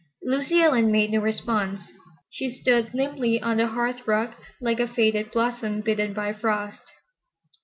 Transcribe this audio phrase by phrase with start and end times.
[0.23, 1.91] Lucy Ellen made no response.
[2.31, 6.91] She stood limply on the hearth rug like a faded blossom bitten by frost.